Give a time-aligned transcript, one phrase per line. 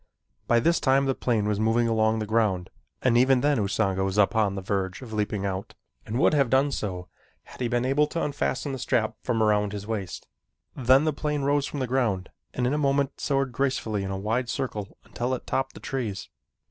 [0.47, 2.71] By this time the plane was moving along the ground
[3.03, 5.75] and even then Usanga was upon the verge of leaping out,
[6.07, 7.07] and would have done so
[7.43, 10.25] had he been able to unfasten the strap from about his waist.
[10.75, 14.17] Then the plane rose from the ground and in a moment soared gracefully in a
[14.17, 16.29] wide circle until it topped the trees.